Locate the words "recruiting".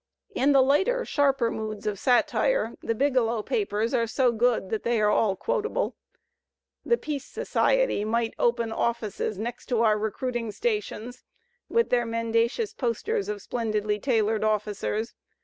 9.99-10.51